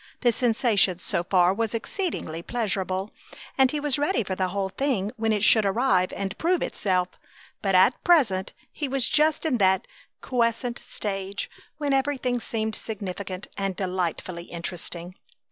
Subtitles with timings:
[0.21, 3.11] The sensation so far was exceedingly pleasurable,
[3.55, 7.09] and he was ready for the whole thing when it should arrive and prove itself;
[7.61, 9.85] but at present he was just in that
[10.19, 15.17] quiescent stage when everything seemed significant and delightfully interesting.